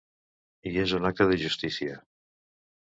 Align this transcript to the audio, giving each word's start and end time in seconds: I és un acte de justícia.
I 0.71 0.71
és 0.85 0.95
un 1.01 1.07
acte 1.11 1.29
de 1.33 1.39
justícia. 1.45 2.03